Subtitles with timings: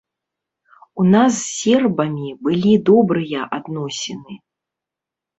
[1.01, 4.33] У нас з сербамі былі добрыя адносіны.